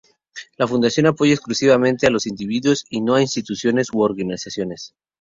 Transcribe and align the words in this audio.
La 0.57 0.67
Fundación 0.67 1.05
apoya 1.05 1.33
exclusivamente 1.35 2.07
a 2.07 2.09
los 2.09 2.25
individuos 2.25 2.85
y 2.89 3.01
no 3.01 3.13
a 3.13 3.21
instituciones 3.21 3.89
u 3.93 4.01
organizaciones. 4.01 4.95